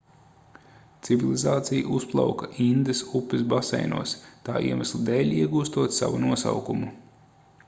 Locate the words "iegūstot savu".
5.39-6.25